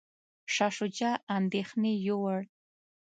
[0.53, 2.39] شاه شجاع اندیښنې یووړ.